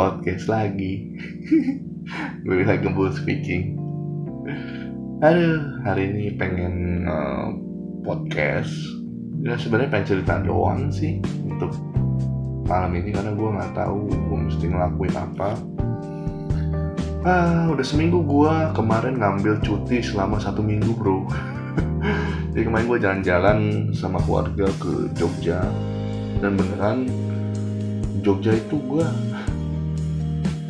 podcast 0.00 0.48
lagi. 0.48 1.12
Gue 2.48 2.64
lagi 2.64 2.88
gembul 2.88 3.12
speaking. 3.12 3.76
Aduh, 5.20 5.84
hari 5.84 6.08
ini 6.08 6.40
pengen 6.40 7.04
uh, 7.04 7.52
podcast. 8.00 8.72
Ya 9.44 9.60
sebenarnya 9.60 9.92
pengen 9.92 10.08
cerita 10.08 10.40
doang 10.40 10.88
sih 10.88 11.20
untuk 11.44 11.76
malam 12.64 12.96
ini 12.96 13.12
karena 13.12 13.36
gue 13.36 13.48
nggak 13.50 13.72
tahu 13.76 14.08
gue 14.08 14.38
mesti 14.48 14.64
ngelakuin 14.72 15.16
apa. 15.16 15.50
Ah, 17.20 17.68
udah 17.68 17.84
seminggu 17.84 18.24
gue 18.24 18.54
kemarin 18.72 19.20
ngambil 19.20 19.60
cuti 19.60 20.00
selama 20.00 20.40
satu 20.40 20.64
minggu 20.64 20.96
bro. 20.96 21.28
Jadi 22.56 22.64
kemarin 22.64 22.88
gue 22.88 22.98
jalan-jalan 23.04 23.58
sama 23.92 24.16
keluarga 24.24 24.64
ke 24.80 25.12
Jogja 25.12 25.60
dan 26.40 26.56
beneran 26.56 27.04
Jogja 28.24 28.56
itu 28.56 28.80
gue 28.88 29.04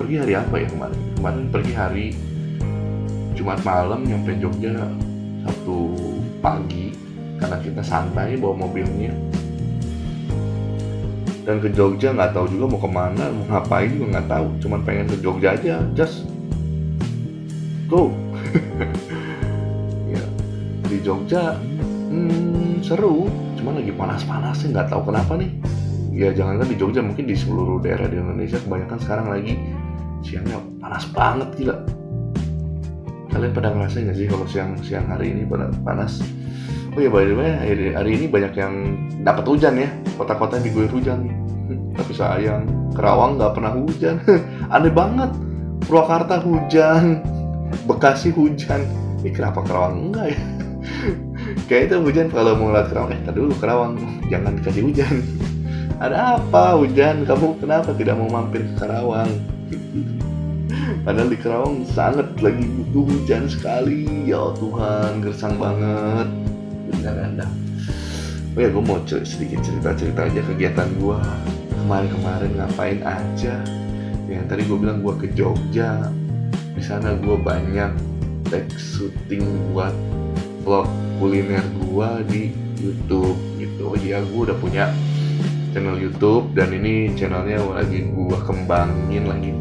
pergi 0.00 0.16
hari 0.16 0.32
apa 0.32 0.54
ya 0.56 0.68
kemarin? 0.72 1.00
Kemarin 1.20 1.44
pergi 1.52 1.72
hari 1.76 2.06
Jumat 3.36 3.60
malam 3.60 4.00
nyampe 4.08 4.32
Jogja 4.40 4.72
Sabtu 5.44 5.92
pagi 6.40 6.96
karena 7.36 7.60
kita 7.60 7.84
santai 7.84 8.40
bawa 8.40 8.64
mobilnya. 8.64 9.12
Dan 11.44 11.60
ke 11.60 11.68
Jogja 11.76 12.16
nggak 12.16 12.32
tahu 12.32 12.48
juga 12.48 12.64
mau 12.72 12.80
ke 12.80 12.88
mana 12.88 13.24
mau 13.28 13.44
ngapain 13.52 13.92
juga 13.92 14.06
nggak 14.16 14.28
tahu. 14.32 14.46
Cuman 14.64 14.80
pengen 14.88 15.06
ke 15.12 15.16
Jogja 15.20 15.52
aja 15.52 15.84
just 15.92 16.24
go. 17.92 18.08
Ya 20.10 20.24
di 20.88 20.98
Jogja 21.04 21.60
hmm, 22.08 22.80
seru. 22.80 23.28
Cuman 23.60 23.84
lagi 23.84 23.92
panas-panasnya 23.92 24.80
nggak 24.80 24.88
tahu 24.88 25.12
kenapa 25.12 25.36
nih. 25.36 25.52
Ya 26.10 26.32
jangankan 26.32 26.72
di 26.72 26.76
Jogja 26.80 27.04
mungkin 27.04 27.28
di 27.28 27.36
seluruh 27.36 27.84
daerah 27.84 28.08
di 28.08 28.16
Indonesia 28.16 28.58
kebanyakan 28.58 28.98
sekarang 28.98 29.28
lagi 29.30 29.54
siangnya 30.24 30.58
panas 30.80 31.04
banget 31.10 31.48
gila. 31.56 31.76
Kalian 33.30 33.52
pada 33.54 33.70
ngerasain 33.70 34.10
nggak 34.10 34.16
sih 34.18 34.26
kalau 34.26 34.46
siang 34.50 34.74
siang 34.82 35.06
hari 35.06 35.30
ini 35.30 35.46
pada 35.46 35.70
panas? 35.86 36.18
Oh 36.98 36.98
ya 36.98 37.06
by 37.06 37.22
the 37.22 37.34
way 37.38 37.50
hari, 37.94 38.18
ini 38.18 38.26
banyak 38.26 38.50
yang 38.58 38.74
dapat 39.22 39.46
hujan 39.46 39.78
ya. 39.78 39.88
Kota-kota 40.18 40.58
yang 40.58 40.66
diguyur 40.66 40.90
hujan. 40.90 41.30
Tapi 41.96 42.12
sayang 42.12 42.66
Kerawang 42.90 43.38
nggak 43.38 43.54
pernah 43.54 43.72
hujan. 43.78 44.18
Aneh 44.74 44.90
banget. 44.90 45.30
Purwakarta 45.86 46.42
hujan. 46.42 47.22
Bekasi 47.88 48.34
hujan. 48.34 48.82
Ini 49.22 49.30
kenapa 49.30 49.62
Kerawang 49.62 50.10
enggak 50.10 50.34
ya? 50.34 50.40
Kayak 51.70 51.82
itu 51.86 51.96
hujan 52.02 52.26
kalau 52.34 52.58
mau 52.58 52.74
ngeliat 52.74 52.90
Kerawang 52.90 53.14
eh 53.14 53.20
dulu 53.30 53.54
Kerawang. 53.62 53.94
Jangan 54.26 54.58
dikasih 54.58 54.82
hujan. 54.90 55.14
Ada 56.02 56.42
apa 56.42 56.74
hujan? 56.74 57.22
Kamu 57.22 57.62
kenapa 57.62 57.94
tidak 57.94 58.18
mau 58.18 58.26
mampir 58.26 58.66
ke 58.66 58.74
Karawang 58.74 59.59
padahal 61.02 61.28
di 61.32 61.38
Karawang 61.38 61.86
sangat 61.90 62.36
lagi 62.40 62.64
butuh 62.64 63.04
hujan 63.08 63.48
sekali. 63.48 64.28
Ya 64.28 64.40
Tuhan 64.56 65.24
gersang 65.24 65.56
banget. 65.56 66.28
Benar 66.90 67.16
anda 67.22 67.46
oh 68.50 68.60
ya 68.60 68.66
gue 68.66 68.82
mau 68.82 68.98
sedikit 69.06 69.62
cerita-cerita 69.62 70.26
aja 70.26 70.42
kegiatan 70.42 70.90
gue 70.98 71.18
kemarin-kemarin 71.86 72.52
ngapain 72.58 72.98
aja? 73.06 73.62
Yang 74.26 74.46
tadi 74.50 74.62
gue 74.66 74.78
bilang 74.78 74.98
gue 75.02 75.14
ke 75.22 75.26
Jogja. 75.38 76.10
Di 76.74 76.82
sana 76.82 77.14
gue 77.14 77.36
banyak 77.38 77.92
take 78.50 78.74
syuting 78.74 79.46
buat 79.70 79.94
vlog 80.66 80.90
kuliner 81.22 81.62
gua 81.86 82.20
di 82.26 82.50
YouTube 82.80 83.38
gitu. 83.60 83.94
Oh 83.94 83.96
iya, 83.96 84.18
gua 84.32 84.50
udah 84.50 84.58
punya 84.58 84.84
channel 85.70 86.00
YouTube 86.00 86.50
dan 86.56 86.74
ini 86.74 87.14
channelnya 87.14 87.62
lagi 87.62 88.10
gua 88.10 88.40
kembangin, 88.42 89.30
lagi 89.30 89.54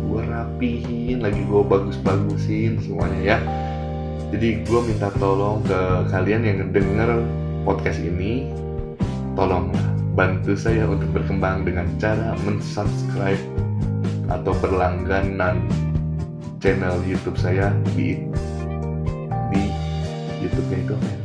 rapihin, 0.59 1.24
lagi 1.24 1.40
gua 1.47 1.64
bagus-bagusin 1.64 2.84
semuanya 2.84 3.20
ya. 3.24 3.38
Jadi 4.36 4.68
gua 4.68 4.84
minta 4.84 5.08
tolong 5.16 5.64
ke 5.64 5.80
kalian 6.12 6.44
yang 6.44 6.59
denger 6.75 7.24
podcast 7.64 8.03
ini, 8.03 8.52
tolonglah 9.40 9.88
bantu 10.19 10.59
saya 10.59 10.84
untuk 10.84 11.16
berkembang 11.16 11.64
dengan 11.64 11.88
cara 11.96 12.36
mensubscribe 12.44 13.40
atau 14.28 14.52
berlangganan 14.59 15.64
channel 16.59 17.00
YouTube 17.08 17.40
saya 17.40 17.72
di 17.96 18.19
di 19.56 19.64
YouTube-nya 20.44 20.78
itu 20.84 20.92
apa 20.92 21.08
ya? 21.08 21.18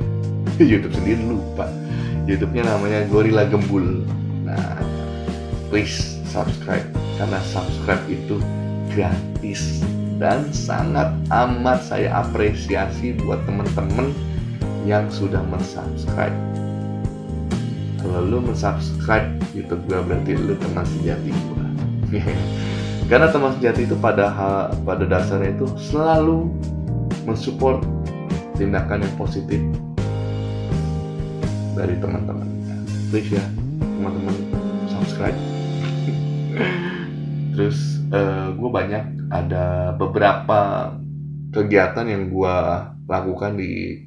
YouTube 0.79 0.95
sendiri 0.95 1.23
lupa 1.27 1.67
YouTube-nya 2.31 2.71
namanya 2.71 3.03
Gorilla 3.11 3.43
Gembul 3.51 4.07
nah 4.47 4.79
please 5.75 6.23
subscribe 6.31 6.87
karena 7.19 7.43
subscribe 7.51 8.01
itu 8.07 8.39
gratis 8.95 9.83
dan 10.23 10.47
sangat 10.55 11.11
amat 11.29 11.83
saya 11.83 12.23
apresiasi 12.23 13.19
buat 13.27 13.43
temen-temen 13.45 14.15
yang 14.87 15.11
sudah 15.11 15.43
mensubscribe. 15.51 16.33
Kalau 17.99 18.21
lu 18.23 18.39
mensubscribe 18.39 19.27
YouTube 19.53 19.83
gue 19.91 19.99
berarti 19.99 20.33
lu 20.39 20.55
teman 20.61 20.87
sejati 20.87 21.31
gue 21.35 21.67
karena 23.11 23.27
teman 23.33 23.53
sejati 23.59 23.91
itu 23.91 23.97
pada 23.99 24.31
pada 24.87 25.05
dasarnya 25.05 25.57
itu 25.59 25.67
selalu 25.91 26.53
mensupport 27.27 27.83
tindakan 28.55 29.03
yang 29.03 29.15
positif 29.19 29.61
dari 31.75 31.99
teman-teman. 31.99 32.47
Please 33.11 33.35
ya 33.35 33.45
teman-teman 33.99 34.37
subscribe 34.87 35.39
terus 37.55 38.03
uh, 38.11 38.51
gue 38.53 38.71
banyak 38.71 39.31
ada 39.31 39.95
beberapa 39.95 40.93
kegiatan 41.55 42.07
yang 42.11 42.29
gue 42.29 42.57
lakukan 43.07 43.55
di 43.55 44.03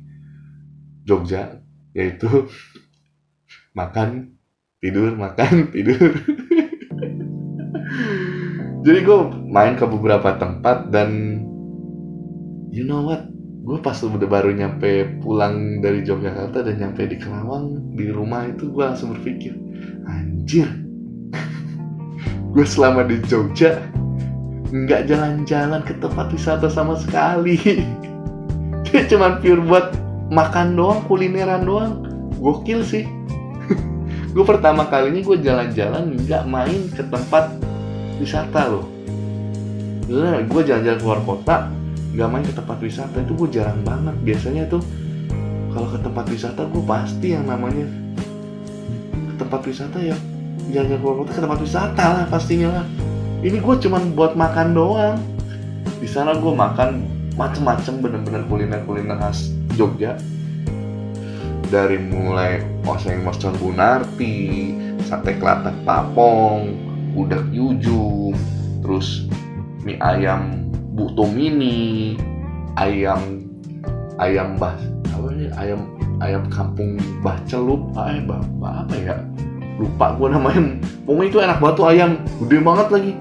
Jogja 1.08 1.64
yaitu 1.96 2.28
makan 3.80 4.36
tidur 4.84 5.16
makan 5.16 5.66
tidur. 5.74 6.14
Jadi 8.88 9.00
gue 9.04 9.20
main 9.52 9.76
ke 9.76 9.84
beberapa 9.84 10.38
tempat 10.40 10.92
dan 10.94 11.42
you 12.72 12.84
know 12.84 13.04
what 13.04 13.26
gue 13.68 13.80
pas 13.84 14.00
udah 14.00 14.30
baru 14.32 14.56
nyampe 14.56 15.20
pulang 15.20 15.84
dari 15.84 16.00
Yogyakarta 16.08 16.64
dan 16.64 16.76
nyampe 16.80 17.04
di 17.04 17.20
Kerawang 17.20 17.96
di 18.00 18.08
rumah 18.08 18.48
itu 18.48 18.72
gue 18.72 18.84
langsung 18.84 19.12
berpikir 19.12 19.60
anjir 20.08 20.87
gue 22.58 22.66
selama 22.66 23.06
di 23.06 23.22
Jogja 23.30 23.86
nggak 24.74 25.06
jalan-jalan 25.06 25.78
ke 25.86 25.94
tempat 26.02 26.34
wisata 26.34 26.66
sama 26.74 26.98
sekali. 26.98 27.54
Dia 28.90 29.06
cuma 29.06 29.38
pure 29.38 29.62
buat 29.62 29.94
makan 30.34 30.74
doang 30.74 31.06
kulineran 31.06 31.70
doang. 31.70 32.02
Gokil 32.42 32.82
sih. 32.82 33.06
Gue 34.34 34.42
pertama 34.42 34.90
kali 34.90 35.10
ini 35.14 35.22
gue 35.26 35.38
jalan-jalan 35.42 36.18
nggak 36.24 36.44
main 36.46 36.82
ke 36.94 37.02
tempat 37.06 37.52
wisata 38.22 38.70
loh. 38.70 38.86
Gue 40.50 40.62
jalan-jalan 40.66 41.00
keluar 41.02 41.22
kota 41.26 41.68
nggak 42.14 42.30
main 42.30 42.46
ke 42.46 42.54
tempat 42.58 42.78
wisata. 42.82 43.18
Itu 43.22 43.34
gue 43.38 43.50
jarang 43.60 43.82
banget. 43.86 44.16
Biasanya 44.22 44.70
tuh 44.70 44.82
kalau 45.74 45.90
ke 45.90 46.00
tempat 46.02 46.26
wisata 46.30 46.66
gue 46.70 46.84
pasti 46.86 47.34
yang 47.34 47.50
namanya 47.50 47.86
ke 49.14 49.34
tempat 49.42 49.62
wisata 49.66 50.00
ya 50.02 50.18
jangan 50.72 51.00
keluar 51.00 51.16
kota 51.24 51.32
ke 51.36 51.42
tempat 51.44 51.60
wisata 51.64 52.06
lah 52.14 52.26
pastinya 52.28 52.70
lah. 52.82 52.86
Ini 53.46 53.58
gue 53.62 53.76
cuman 53.88 54.18
buat 54.18 54.34
makan 54.34 54.68
doang. 54.74 55.18
Di 56.02 56.08
sana 56.10 56.36
gue 56.36 56.54
makan 56.54 57.06
macem-macem 57.38 58.02
bener-bener 58.02 58.44
kuliner-kuliner 58.50 59.18
khas 59.22 59.54
Jogja. 59.78 60.18
Dari 61.68 62.00
mulai 62.00 62.64
oseng 62.88 63.28
mercon 63.28 63.54
bunarti 63.60 64.74
sate 65.04 65.36
kelatak 65.36 65.76
papong 65.84 66.76
udak 67.14 67.44
yujum 67.52 68.36
terus 68.80 69.28
mie 69.84 70.00
ayam 70.00 70.72
buto 70.96 71.28
mini 71.28 72.16
ayam 72.80 73.44
ayam 74.22 74.56
bah 74.56 74.76
apa 75.12 75.28
ini 75.34 75.48
ayam 75.60 75.82
ayam 76.24 76.44
kampung 76.48 76.96
bah 77.20 77.38
celup. 77.46 77.84
Ah, 78.00 78.16
eh, 78.16 78.24
bah, 78.24 78.42
bah 78.58 78.88
apa 78.88 78.96
ya 78.96 79.16
lupa 79.78 80.18
gue 80.18 80.28
namanya 80.34 80.82
pokoknya 81.06 81.30
itu 81.30 81.38
enak 81.40 81.58
banget 81.62 81.76
tuh 81.78 81.88
ayam. 81.88 82.12
Gede 82.46 82.58
banget 82.66 82.88
lagi. 82.90 83.12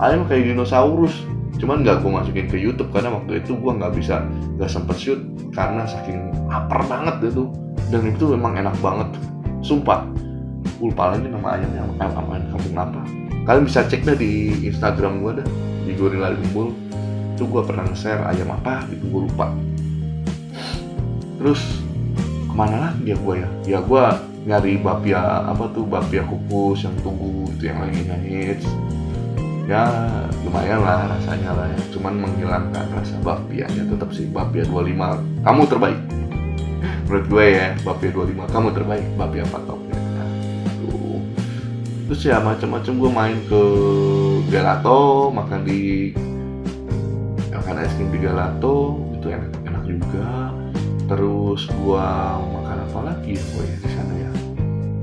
Ayam 0.00 0.20
kayak 0.24 0.42
dinosaurus. 0.52 1.14
Cuman 1.56 1.80
nggak 1.80 2.04
gue 2.04 2.10
masukin 2.12 2.46
ke 2.52 2.56
YouTube 2.60 2.92
karena 2.92 3.16
waktu 3.16 3.40
itu 3.40 3.56
gue 3.56 3.72
nggak 3.72 3.92
bisa 3.96 4.24
nggak 4.60 4.68
sempet 4.68 4.96
shoot 5.00 5.20
karena 5.56 5.88
saking 5.88 6.32
lapar 6.48 6.84
banget 6.88 7.32
itu. 7.32 7.48
Dan 7.92 8.08
itu 8.08 8.32
memang 8.32 8.56
enak 8.56 8.76
banget. 8.80 9.08
Sumpah. 9.60 10.04
Lupa 10.76 11.16
lagi 11.16 11.24
nama 11.32 11.56
ayamnya 11.56 11.88
apa 11.96 12.12
apa 12.12 12.36
kampung 12.52 12.76
apa. 12.76 13.00
Kalian 13.48 13.64
bisa 13.64 13.80
cek 13.86 14.04
deh 14.04 14.16
di 14.18 14.32
Instagram 14.68 15.24
gue 15.24 15.40
dah 15.40 15.48
di 15.86 15.92
Gorilla 15.94 16.34
Limbul 16.34 16.74
itu 17.36 17.44
gue 17.44 17.62
pernah 17.64 17.84
nge-share 17.84 18.24
ayam 18.28 18.52
apa 18.52 18.84
gitu. 18.92 19.08
Gue 19.08 19.22
lupa. 19.28 19.52
Terus 21.40 21.60
ke 22.48 22.54
mana 22.56 22.90
lagi 22.90 23.12
ya 23.12 23.16
gue 23.16 23.34
ya? 23.36 23.48
Ya 23.64 23.78
gue 23.80 24.04
nyari 24.46 24.78
bapia 24.78 25.42
apa 25.42 25.66
tuh 25.74 25.82
bapia 25.82 26.22
kukus 26.22 26.86
yang 26.86 26.94
tunggu 27.02 27.50
itu 27.50 27.66
yang 27.66 27.82
lagi 27.82 28.00
ngehits 28.06 28.66
ya 29.66 29.82
lumayan 30.46 30.86
lah 30.86 31.10
rasanya 31.10 31.50
lah 31.50 31.66
ya. 31.66 31.80
Cuman 31.90 32.22
menghilangkan 32.22 32.86
rasa 32.94 33.18
bapianya 33.18 33.82
tetap 33.90 34.14
sih 34.14 34.30
bapia 34.30 34.62
25 34.62 35.42
kamu 35.42 35.62
terbaik. 35.66 36.00
Menurut 37.10 37.26
gue 37.26 37.44
ya 37.50 37.66
bapia 37.82 38.10
25 38.14 38.54
kamu 38.54 38.68
terbaik 38.70 39.06
bapia 39.18 39.44
patoknya 39.50 39.94
nah, 39.94 40.30
gitu. 40.74 41.22
terus 42.06 42.20
ya 42.22 42.38
macam-macam 42.38 42.92
gue 42.98 43.10
main 43.10 43.38
ke 43.46 43.62
gelato 44.50 45.30
makan 45.30 45.60
di 45.66 46.10
makan 47.50 47.82
es 47.82 47.94
krim 47.98 48.10
di 48.14 48.18
gelato 48.22 49.02
itu 49.18 49.26
enak 49.26 49.50
enak 49.66 49.82
juga. 49.90 50.54
Terus 51.06 51.66
makan 51.70 52.65
apa 52.86 53.12
lagi 53.12 53.34
gue 53.34 53.64
ya 53.66 53.76
di 53.82 53.88
sana 53.90 54.14
ya. 54.14 54.30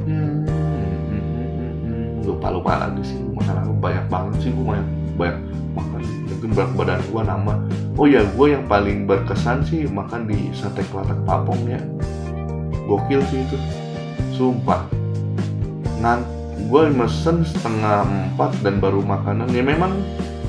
Hmm, 0.07 0.47
hmm, 0.47 1.23
hmm, 1.43 1.73
hmm, 1.83 2.05
lupa 2.23 2.47
lupa 2.49 2.71
lagi 2.87 3.03
sih 3.03 3.19
makan 3.19 3.55
apa 3.59 3.73
banyak 3.75 4.05
banget 4.07 4.35
sih 4.39 4.49
gue 4.55 4.63
banyak 4.63 4.87
banyak 5.19 5.37
makan. 5.75 5.99
Mungkin 6.31 6.49
berat 6.55 6.71
badan 6.75 7.01
gua 7.11 7.23
nambah. 7.27 7.57
Oh 7.99 8.07
ya 8.07 8.21
gue 8.23 8.47
yang 8.47 8.65
paling 8.65 9.05
berkesan 9.05 9.61
sih 9.67 9.85
makan 9.85 10.25
di 10.25 10.49
sate 10.55 10.81
kelatak 10.89 11.19
papong 11.27 11.61
ya. 11.67 11.79
Gokil 12.87 13.21
sih 13.27 13.43
itu. 13.43 13.57
Sumpah. 14.33 14.87
Nan 15.99 16.23
gue 16.71 16.83
mesen 16.89 17.43
setengah 17.43 18.07
empat 18.07 18.55
dan 18.63 18.79
baru 18.79 19.03
makanan. 19.03 19.51
Ya 19.51 19.63
memang 19.63 19.99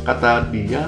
kata 0.06 0.48
dia 0.54 0.86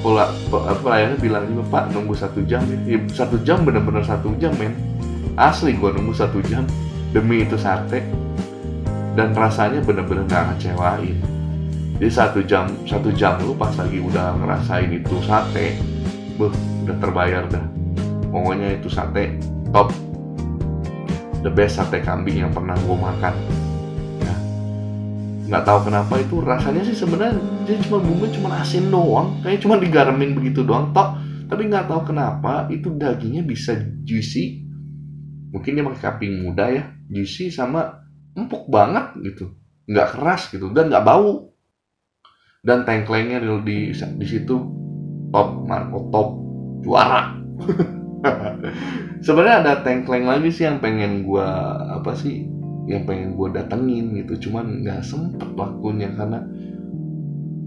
pola 0.00 0.32
pelayannya 0.80 1.20
bilang 1.20 1.44
juga 1.44 1.62
pak 1.68 1.84
nunggu 1.92 2.16
satu 2.16 2.40
jam 2.48 2.64
ya, 2.64 2.96
ya 2.96 2.98
satu 3.12 3.36
jam 3.44 3.68
bener-bener 3.68 4.00
satu 4.00 4.32
jam 4.40 4.56
men 4.56 4.72
asli 5.40 5.72
gue 5.72 5.88
nunggu 5.88 6.12
satu 6.12 6.44
jam 6.44 6.68
demi 7.16 7.48
itu 7.48 7.56
sate. 7.56 8.04
Dan 9.16 9.34
rasanya 9.34 9.80
bener-bener 9.82 10.28
gak 10.28 10.54
ngecewain. 10.54 11.18
Jadi 11.98 12.12
satu 12.12 12.40
jam 12.44 12.68
satu 12.84 13.12
jam 13.12 13.40
lu 13.42 13.56
pas 13.56 13.72
lagi 13.76 14.00
udah 14.00 14.36
ngerasain 14.40 14.88
itu 14.88 15.20
sate 15.24 15.76
beh 16.36 16.52
udah 16.84 16.96
terbayar 17.00 17.44
dah. 17.48 17.64
Pokoknya 18.30 18.76
itu 18.76 18.88
sate 18.92 19.40
top. 19.72 19.90
The 21.40 21.50
best 21.50 21.80
sate 21.80 22.04
kambing 22.04 22.44
yang 22.44 22.52
pernah 22.52 22.76
gue 22.76 22.96
makan. 22.96 23.34
Nggak 25.50 25.66
tahu 25.66 25.90
kenapa 25.90 26.14
itu 26.22 26.38
rasanya 26.38 26.86
sih 26.86 26.94
sebenarnya 26.94 27.34
dia 27.66 27.74
cuma 27.82 27.98
bumbu 27.98 28.30
cuma 28.30 28.62
asin 28.62 28.86
doang. 28.86 29.42
Kayak 29.42 29.66
cuma 29.66 29.74
digaremin 29.82 30.38
begitu 30.38 30.62
doang 30.62 30.94
tok 30.94 31.18
tapi 31.50 31.66
nggak 31.66 31.90
tahu 31.90 32.14
kenapa 32.14 32.70
itu 32.70 32.94
dagingnya 32.94 33.42
bisa 33.42 33.74
juicy 34.06 34.69
mungkin 35.50 35.76
dia 35.76 35.84
pakai 35.84 36.02
kambing 36.02 36.34
muda 36.46 36.64
ya 36.70 36.84
juicy 37.10 37.50
sama 37.50 38.06
empuk 38.38 38.70
banget 38.70 39.18
gitu. 39.26 39.54
Nggak 39.90 40.08
keras 40.16 40.42
gitu 40.54 40.70
dan 40.70 40.88
nggak 40.88 41.04
bau. 41.06 41.50
Dan 42.62 42.86
tengklengnya 42.86 43.42
di 43.64 43.90
di 43.94 44.26
situ. 44.26 44.56
Top 45.30 45.62
Marco 45.62 46.10
top 46.10 46.28
juara. 46.82 47.38
Sebenarnya 49.24 49.56
ada 49.62 49.72
tengkleng 49.86 50.26
lagi 50.26 50.50
sih 50.50 50.66
yang 50.66 50.82
pengen 50.82 51.22
gua 51.22 51.78
apa 52.02 52.18
sih 52.18 52.50
yang 52.90 53.06
pengen 53.06 53.38
gue 53.38 53.48
datengin 53.54 54.18
gitu. 54.18 54.50
Cuman 54.50 54.82
nggak 54.82 55.06
sempet 55.06 55.54
waktunya 55.54 56.10
karena 56.18 56.42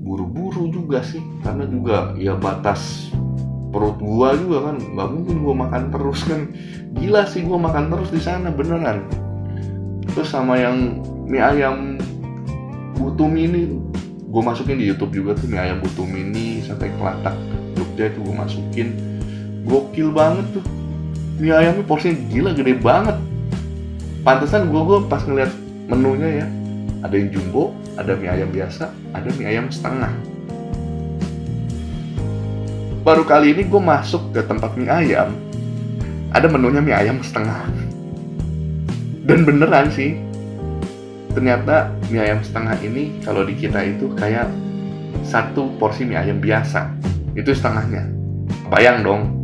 buru-buru 0.03 0.67
juga 0.67 0.99
sih. 0.99 1.23
Karena 1.39 1.63
juga 1.63 2.11
ya 2.19 2.35
batas 2.35 3.07
perut 3.73 3.97
gua 3.97 4.37
juga 4.37 4.69
kan. 4.69 4.75
Nggak 4.77 5.09
mungkin 5.09 5.35
gua 5.41 5.55
makan 5.65 5.83
terus 5.89 6.21
kan. 6.29 6.41
Gila 6.93 7.25
sih 7.25 7.41
gua 7.41 7.57
makan 7.57 7.89
terus 7.89 8.09
di 8.13 8.21
sana 8.21 8.53
beneran. 8.53 9.09
Terus 10.13 10.29
sama 10.29 10.61
yang 10.61 11.01
mie 11.25 11.41
ayam 11.41 11.97
butuh 12.93 13.25
mini 13.25 13.73
gue 14.33 14.41
masukin 14.41 14.81
di 14.81 14.89
YouTube 14.89 15.13
juga 15.13 15.37
tuh 15.37 15.45
mie 15.49 15.61
ayam 15.61 15.77
butuh 15.81 16.05
mini 16.05 16.61
sampai 16.65 16.89
kelatak 16.97 17.33
Jogja 17.73 18.13
itu 18.13 18.21
gue 18.21 18.35
masukin. 18.37 18.87
Gokil 19.65 20.13
banget 20.13 20.45
tuh. 20.57 20.65
Mie 21.41 21.53
ayamnya 21.53 21.81
porsinya 21.85 22.17
gila 22.29 22.53
gede 22.53 22.77
banget. 22.77 23.17
Pantesan 24.21 24.69
gue 24.69 24.81
gue 24.85 24.99
pas 25.09 25.21
ngeliat 25.25 25.49
menunya 25.89 26.29
ya 26.43 26.47
ada 27.03 27.15
yang 27.19 27.29
jumbo 27.35 27.75
ada 27.99 28.15
mie 28.15 28.31
ayam 28.31 28.49
biasa 28.49 28.89
ada 29.11 29.27
mie 29.35 29.47
ayam 29.51 29.67
setengah 29.67 30.11
baru 33.03 33.27
kali 33.27 33.51
ini 33.51 33.67
gue 33.67 33.81
masuk 33.83 34.31
ke 34.31 34.39
tempat 34.47 34.79
mie 34.79 34.87
ayam. 34.87 35.35
Ada 36.31 36.47
menunya 36.47 36.79
mie 36.79 36.95
ayam 36.95 37.19
setengah. 37.19 37.67
Dan 39.27 39.43
beneran 39.43 39.91
sih. 39.91 40.15
Ternyata 41.35 41.91
mie 42.07 42.23
ayam 42.23 42.39
setengah 42.39 42.79
ini 42.79 43.19
kalau 43.27 43.43
di 43.43 43.59
kita 43.59 43.83
itu 43.83 44.07
kayak 44.15 44.47
satu 45.27 45.75
porsi 45.75 46.07
mie 46.07 46.15
ayam 46.15 46.39
biasa. 46.39 46.95
Itu 47.35 47.51
setengahnya. 47.51 48.07
Bayang 48.71 49.03
dong 49.03 49.43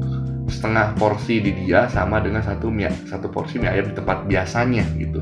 setengah 0.49 0.95
porsi 0.97 1.43
di 1.43 1.51
dia 1.53 1.85
sama 1.91 2.23
dengan 2.23 2.41
satu 2.41 2.71
mie 2.71 2.89
satu 3.11 3.27
porsi 3.27 3.59
mie 3.59 3.75
ayam 3.75 3.91
di 3.91 3.95
tempat 3.99 4.23
biasanya 4.23 4.87
gitu. 4.95 5.19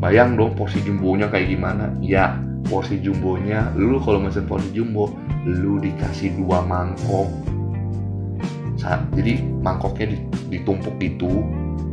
Bayang 0.00 0.32
dong 0.32 0.56
porsi 0.56 0.80
jumbonya 0.80 1.28
kayak 1.28 1.52
gimana. 1.52 1.92
Ya 2.00 2.40
porsi 2.72 3.04
jumbonya 3.04 3.68
lu 3.76 4.00
kalau 4.00 4.16
mesen 4.16 4.48
porsi 4.48 4.72
jumbo 4.72 5.12
lu 5.48 5.80
dikasih 5.80 6.36
dua 6.36 6.60
mangkok. 6.64 7.28
Saat 8.80 9.12
jadi 9.12 9.44
mangkoknya 9.60 10.16
ditumpuk 10.48 10.96
gitu 11.00 11.44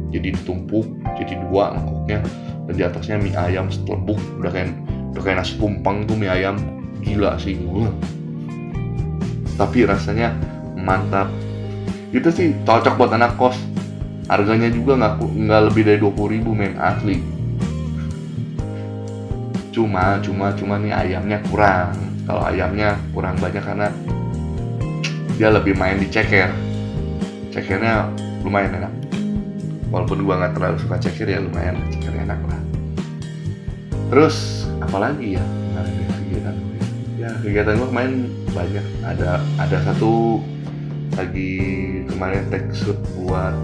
jadi 0.08 0.32
ditumpuk 0.32 0.88
jadi 1.20 1.36
dua 1.48 1.76
mangkoknya 1.76 2.24
dan 2.64 2.74
di 2.80 2.84
atasnya 2.84 3.20
mie 3.20 3.36
ayam 3.36 3.68
setelebuk 3.68 4.16
udah 4.40 4.52
kayak 4.56 4.72
udah 5.12 5.22
kayak 5.24 5.44
nasi 5.44 5.60
tumpeng 5.60 6.08
tuh 6.08 6.16
mie 6.16 6.32
ayam. 6.32 6.56
Gila 7.04 7.38
sih 7.40 7.60
gue 7.60 7.88
tapi 9.58 9.84
rasanya 9.84 10.32
mantap. 10.78 11.28
Itu 12.14 12.32
sih 12.32 12.56
cocok 12.64 12.96
buat 12.96 13.12
anak 13.12 13.36
kos. 13.36 13.58
Harganya 14.32 14.72
juga 14.72 14.96
nggak 14.96 15.14
nggak 15.24 15.62
lebih 15.72 15.84
dari 15.88 16.00
dua 16.00 16.12
puluh 16.12 16.40
ribu 16.40 16.52
men 16.56 16.76
asli. 16.80 17.20
Cuma 19.76 20.20
cuma 20.24 20.56
cuma 20.56 20.80
nih 20.80 20.96
ayamnya 20.96 21.44
kurang 21.52 22.06
kalau 22.27 22.43
ayamnya 22.43 23.00
kurang 23.15 23.39
banyak 23.39 23.63
karena 23.63 23.88
dia 25.39 25.48
lebih 25.48 25.79
main 25.79 25.96
di 25.96 26.12
ceker. 26.12 26.51
Cekernya 27.55 28.12
lumayan 28.43 28.84
enak. 28.84 28.93
Walaupun 29.88 30.27
gua 30.27 30.43
nggak 30.43 30.60
terlalu 30.60 30.77
suka 30.84 31.00
ceker 31.00 31.24
ya 31.24 31.39
lumayan. 31.39 31.79
Ceker 31.88 32.12
enak 32.19 32.39
lah. 32.43 32.60
Terus 34.12 34.67
apalagi 34.84 35.39
ya? 35.39 35.43
Kegiatan 36.27 36.55
ya. 37.15 37.31
Kegiatan 37.39 37.79
gua 37.79 37.89
main 37.96 38.27
banyak. 38.51 38.86
Ada 39.07 39.39
ada 39.55 39.77
satu 39.88 40.43
lagi 41.15 41.55
kemarin 42.12 42.51
shoot 42.75 43.00
buat 43.15 43.55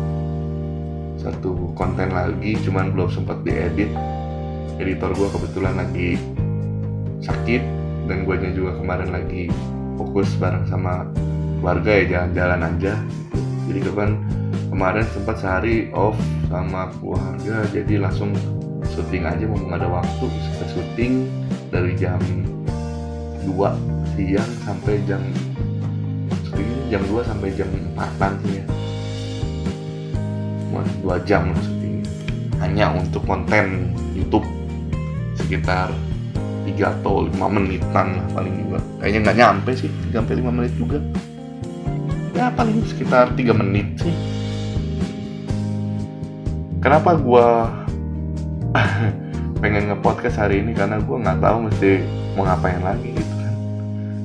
satu 1.20 1.76
konten 1.76 2.16
lagi 2.16 2.56
cuman 2.64 2.96
belum 2.96 3.12
sempat 3.12 3.44
diedit. 3.44 3.92
Editor 4.80 5.14
gue 5.14 5.30
kebetulan 5.30 5.78
lagi 5.78 6.18
sakit 7.22 7.83
dan 8.10 8.28
gue 8.28 8.36
juga 8.54 8.78
kemarin 8.80 9.10
lagi 9.12 9.48
fokus 9.96 10.32
bareng 10.42 10.66
sama 10.68 11.08
warga 11.64 11.92
ya 11.92 12.04
jalan-jalan 12.10 12.62
aja. 12.76 12.94
Jadi 13.70 13.80
kan 13.96 14.12
kemarin 14.74 15.06
sempat 15.14 15.38
sehari 15.38 15.94
off 15.94 16.18
sama 16.50 16.90
keluarga 16.98 17.62
jadi 17.70 18.02
langsung 18.02 18.34
syuting 18.90 19.22
aja 19.22 19.46
mau 19.46 19.62
ada 19.70 19.86
waktu 19.86 20.26
kita 20.26 20.66
syuting 20.74 21.14
dari 21.70 21.94
jam 21.94 22.18
2 23.46 23.54
siang 24.18 24.52
sampai 24.66 24.98
jam 25.06 25.22
jam 26.90 27.02
2 27.06 27.22
sampai 27.22 27.50
jam 27.54 27.70
4 27.98 28.22
nanti 28.22 28.50
ya 28.62 28.66
2 31.06 31.30
jam 31.30 31.54
lah 31.54 31.62
syuting 31.62 32.02
hanya 32.58 32.98
untuk 32.98 33.22
konten 33.30 33.94
YouTube 34.18 34.46
sekitar 35.38 35.94
3 36.66 36.96
atau 37.00 37.28
5 37.28 37.36
menitan 37.52 38.20
lah 38.20 38.28
paling 38.32 38.56
juga. 38.66 38.80
Kayaknya 39.04 39.20
nggak 39.28 39.38
nyampe 39.38 39.72
sih 39.76 39.90
3 40.12 40.24
sampai 40.24 40.36
5 40.40 40.50
menit 40.52 40.74
juga. 40.80 41.00
Ya 42.34 42.50
paling 42.52 42.80
sekitar 42.88 43.36
3 43.36 43.54
menit 43.54 43.88
sih. 44.00 44.16
Kenapa 46.84 47.16
gua 47.16 47.72
pengen 49.64 49.92
nge-podcast 49.92 50.40
hari 50.40 50.60
ini? 50.60 50.76
Karena 50.76 51.00
gue 51.00 51.16
nggak 51.16 51.40
tahu 51.40 51.58
mesti 51.72 51.92
mau 52.36 52.44
ngapain 52.44 52.84
lagi 52.84 53.16
gitu 53.16 53.34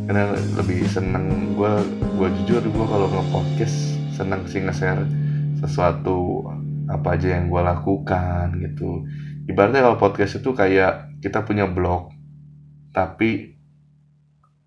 karena 0.08 0.32
lebih 0.56 0.88
seneng 0.88 1.52
gue 1.52 1.72
gue 2.16 2.28
jujur 2.40 2.64
gue 2.64 2.86
kalau 2.88 3.12
nge 3.12 3.24
podcast 3.28 3.76
seneng 4.16 4.40
sih 4.48 4.64
nge-share 4.64 5.04
sesuatu 5.60 6.48
apa 6.88 7.20
aja 7.20 7.36
yang 7.36 7.52
gue 7.52 7.60
lakukan 7.60 8.56
gitu. 8.56 9.04
Ibaratnya 9.52 9.84
kalau 9.84 10.00
podcast 10.00 10.40
itu 10.40 10.56
kayak 10.56 11.20
kita 11.20 11.44
punya 11.44 11.68
blog 11.68 12.08
tapi 12.98 13.54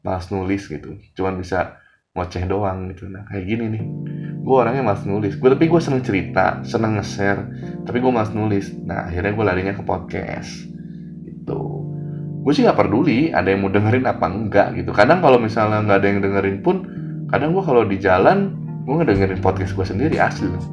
malas 0.08 0.32
nulis 0.32 0.72
gitu. 0.72 0.96
Cuman 1.20 1.36
bisa 1.36 1.76
ngoceh 2.16 2.48
doang 2.48 2.88
gitu. 2.96 3.12
Nah 3.12 3.28
kayak 3.28 3.44
gini 3.44 3.66
nih. 3.76 3.84
Gue 4.42 4.56
orangnya 4.56 4.88
malas 4.88 5.04
nulis. 5.04 5.36
Gue 5.36 5.52
tapi 5.52 5.68
gue 5.68 5.82
seneng 5.84 6.00
cerita 6.00 6.64
seneng 6.64 6.96
nge-share 6.96 7.42
tapi 7.84 8.00
gue 8.00 8.12
malas 8.12 8.32
nulis. 8.32 8.72
Nah 8.88 9.12
akhirnya 9.12 9.36
gue 9.36 9.46
larinya 9.46 9.74
ke 9.76 9.84
podcast. 9.84 10.64
Gitu. 11.28 11.62
Gue 12.42 12.52
sih 12.56 12.64
nggak 12.64 12.80
peduli 12.80 13.36
ada 13.36 13.52
yang 13.52 13.68
mau 13.68 13.72
dengerin 13.72 14.08
apa 14.08 14.26
enggak 14.32 14.68
gitu. 14.80 14.96
Kadang 14.96 15.20
kalau 15.20 15.38
misalnya 15.38 15.84
nggak 15.84 15.98
ada 16.00 16.08
yang 16.08 16.20
dengerin 16.24 16.58
pun 16.64 16.88
kadang 17.28 17.52
gue 17.52 17.64
kalau 17.64 17.84
di 17.84 18.00
jalan 18.00 18.56
gue 18.88 18.96
ngedengerin 18.96 19.44
podcast 19.44 19.76
gue 19.76 19.86
sendiri 19.86 20.16
asli 20.18 20.48
loh. 20.48 20.64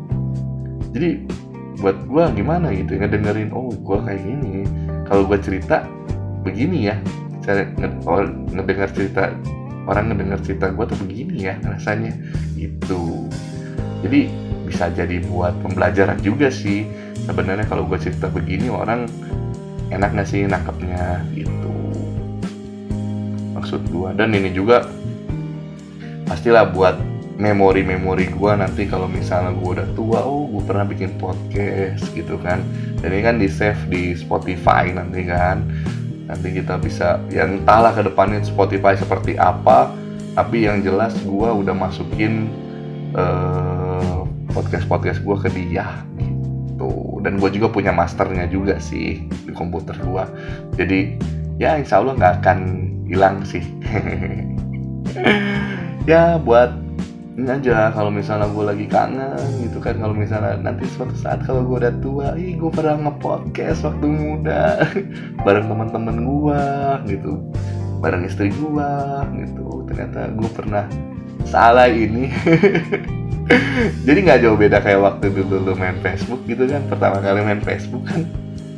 Jadi 0.94 1.26
buat 1.78 1.94
gue 2.06 2.24
gimana 2.34 2.72
gitu 2.72 2.96
ngedengerin 2.96 3.50
oh 3.50 3.68
gue 3.74 3.98
kayak 4.06 4.22
gini. 4.22 4.64
Kalau 5.04 5.28
gue 5.28 5.38
cerita 5.42 5.84
begini 6.46 6.88
ya 6.88 6.96
cara 7.48 7.64
ngedengar 8.52 8.92
cerita 8.92 9.32
orang 9.88 10.12
ngedengar 10.12 10.38
cerita 10.44 10.68
gue 10.68 10.84
tuh 10.84 10.98
begini 11.00 11.48
ya 11.48 11.56
rasanya 11.64 12.12
gitu. 12.60 13.24
Jadi 14.04 14.28
bisa 14.68 14.92
jadi 14.92 15.24
buat 15.24 15.56
pembelajaran 15.64 16.20
juga 16.20 16.52
sih. 16.52 16.84
Sebenarnya 17.24 17.64
kalau 17.64 17.88
gue 17.88 17.96
cerita 17.96 18.28
begini 18.28 18.68
orang 18.68 19.08
enak 19.88 20.12
gak 20.12 20.28
sih 20.28 20.44
nangkepnya 20.44 21.24
gitu. 21.32 21.72
Maksud 23.56 23.88
gue 23.88 24.12
dan 24.12 24.36
ini 24.36 24.52
juga 24.52 24.84
pastilah 26.28 26.68
buat 26.68 27.00
memori-memori 27.40 28.28
gue 28.28 28.52
nanti 28.60 28.84
kalau 28.84 29.08
misalnya 29.08 29.56
gue 29.56 29.70
udah 29.80 29.88
tua 29.96 30.20
oh 30.20 30.52
gue 30.52 30.62
pernah 30.68 30.84
bikin 30.84 31.16
podcast 31.16 32.04
gitu 32.12 32.36
kan. 32.44 32.60
Dan 33.00 33.08
ini 33.16 33.22
kan 33.24 33.40
di 33.40 33.48
save 33.48 33.80
di 33.88 34.12
Spotify 34.12 34.92
nanti 34.92 35.24
kan 35.24 35.64
nanti 36.28 36.52
kita 36.52 36.76
bisa 36.76 37.24
ya 37.32 37.48
entahlah 37.48 37.96
ke 37.96 38.04
depannya 38.04 38.44
Spotify 38.44 38.94
seperti 38.94 39.40
apa. 39.40 39.90
Tapi 40.38 40.70
yang 40.70 40.86
jelas 40.86 41.18
gue 41.18 41.50
udah 41.50 41.74
masukin 41.74 42.46
uh, 43.18 44.22
podcast-podcast 44.54 45.24
gue 45.24 45.36
ke 45.42 45.48
dia 45.50 46.06
gitu. 46.20 47.18
Dan 47.26 47.42
gue 47.42 47.50
juga 47.50 47.72
punya 47.72 47.90
masternya 47.90 48.46
juga 48.46 48.78
sih 48.78 49.26
di 49.26 49.50
komputer 49.50 49.98
gue 49.98 50.24
jadi 50.78 51.18
ya 51.58 51.74
insya 51.74 51.98
Allah 51.98 52.14
nggak 52.14 52.34
akan 52.44 52.58
hilang 53.10 53.42
sih. 53.42 53.64
Ya 56.08 56.40
buat 56.40 56.72
ini 57.38 57.46
aja 57.54 57.94
kalau 57.94 58.10
misalnya 58.10 58.50
gue 58.50 58.64
lagi 58.66 58.86
kangen 58.90 59.38
gitu 59.62 59.78
kan 59.78 59.94
kalau 60.02 60.10
misalnya 60.10 60.58
nanti 60.58 60.90
suatu 60.90 61.14
saat 61.14 61.46
kalau 61.46 61.62
gue 61.62 61.86
udah 61.86 61.94
tua 62.02 62.28
ih 62.34 62.58
gue 62.58 62.66
pernah 62.66 62.98
nge-podcast 62.98 63.86
waktu 63.86 64.06
muda. 64.10 64.82
Bareng 65.46 65.70
teman-teman 65.70 66.26
gue 66.26 66.62
gitu. 67.14 67.38
Bareng 68.02 68.26
istri 68.26 68.50
gue 68.50 68.90
gitu. 69.38 69.86
Ternyata 69.86 70.34
gue 70.34 70.50
pernah 70.50 70.90
salah 71.46 71.86
ini. 71.86 72.26
Jadi 74.06 74.18
nggak 74.18 74.42
jauh 74.42 74.58
beda 74.58 74.82
kayak 74.82 74.98
waktu 74.98 75.30
dulu 75.30 75.62
lu 75.62 75.72
main 75.78 75.94
Facebook 76.02 76.42
gitu 76.50 76.66
kan 76.66 76.82
pertama 76.90 77.22
kali 77.22 77.38
main 77.46 77.62
Facebook 77.62 78.02
kan. 78.02 78.26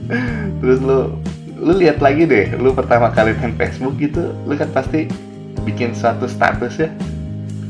Terus 0.61 0.85
lu 0.85 1.17
lu 1.57 1.73
lihat 1.81 2.05
lagi 2.05 2.29
deh 2.29 2.53
lu 2.61 2.77
pertama 2.77 3.09
kali 3.09 3.33
main 3.41 3.57
Facebook 3.57 3.97
gitu 3.97 4.37
lu 4.45 4.53
kan 4.53 4.69
pasti 4.69 5.09
bikin 5.65 5.93
suatu 5.93 6.25
status 6.25 6.77
ya 6.77 6.93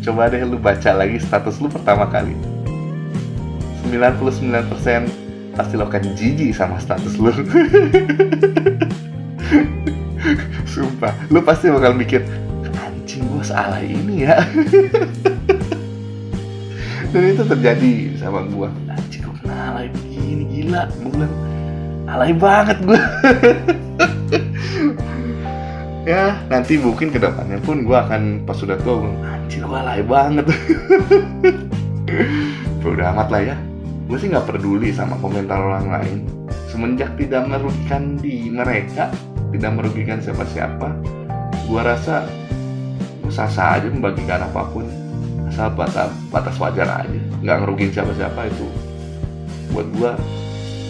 coba 0.00 0.33
deh 0.33 0.40
lu 0.45 0.57
baca 0.57 0.97
lagi 0.97 1.21
status 1.21 1.61
lu 1.61 1.69
pertama 1.69 2.09
kali. 2.09 2.33
99% 3.88 5.57
pasti 5.57 5.75
lo 5.76 5.85
akan 5.88 6.02
jijik 6.16 6.57
sama 6.57 6.80
status 6.80 7.21
lu. 7.21 7.28
Sumpah 10.73 11.12
lu 11.28 11.45
pasti 11.45 11.69
bakal 11.69 11.92
mikir 11.97 12.25
anjing 12.80 13.28
gua 13.28 13.45
salah 13.45 13.85
ini 13.85 14.25
ya. 14.25 14.40
Dan 17.11 17.26
itu 17.26 17.42
terjadi 17.42 18.14
sama 18.16 18.47
gua. 18.49 18.71
Anjing 18.88 19.26
gua 19.26 19.35
kenal 19.42 19.75
begini 19.92 20.45
gila. 20.49 20.88
Gua 21.02 21.11
bilang 21.12 21.35
alay 22.11 22.35
banget 22.35 22.78
gua 22.83 22.99
ya 26.11 26.43
nanti 26.50 26.75
mungkin 26.75 27.14
ke 27.14 27.23
depannya 27.23 27.62
pun 27.62 27.87
gue 27.87 27.95
akan 27.95 28.43
pas 28.43 28.59
sudah 28.59 28.75
tua 28.83 29.07
gue 29.07 29.14
anjir 29.23 29.62
gue 29.62 29.79
alay 29.79 30.02
banget. 30.02 30.47
Udah 32.90 33.14
amat 33.14 33.29
lah 33.31 33.43
ya. 33.55 33.57
Gue 34.11 34.19
sih 34.19 34.26
nggak 34.26 34.50
peduli 34.50 34.90
sama 34.90 35.14
komentar 35.23 35.62
orang 35.62 35.87
lain. 35.87 36.19
Semenjak 36.67 37.14
tidak 37.14 37.47
merugikan 37.47 38.19
di 38.19 38.50
mereka 38.50 39.07
tidak 39.50 39.71
merugikan 39.79 40.19
siapa-siapa 40.23 40.95
gue 41.71 41.83
rasa 41.83 42.26
sah-sah 43.31 43.79
aja 43.79 43.87
membagikan 43.87 44.43
apa 44.43 44.67
pun. 44.67 44.90
Asal 45.47 45.71
batas 45.79 46.11
batas 46.35 46.59
wajar 46.59 47.07
aja. 47.07 47.21
Nggak 47.47 47.57
ngerugiin 47.62 47.95
siapa-siapa 47.95 48.50
itu. 48.50 48.67
Buat 49.71 49.87
gue 49.95 50.11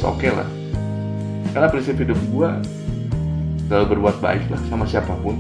oke 0.00 0.16
okay 0.16 0.32
lah. 0.32 0.48
Karena 1.52 1.68
prinsip 1.68 2.00
hidup 2.00 2.16
gue 2.16 2.79
selalu 3.70 3.94
berbuat 3.94 4.18
baik 4.18 4.50
lah 4.50 4.58
sama 4.66 4.82
siapa 4.82 5.14
pun. 5.22 5.38